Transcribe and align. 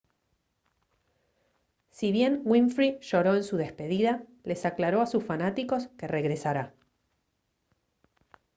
si 1.91 2.11
bien 2.11 2.41
winfrey 2.43 2.97
lloró 3.01 3.35
en 3.35 3.43
su 3.43 3.55
despedida 3.57 4.25
les 4.43 4.65
aclaró 4.65 4.99
a 5.03 5.05
sus 5.05 5.23
fanáticos 5.23 5.89
que 5.95 6.07
regresará 6.07 6.73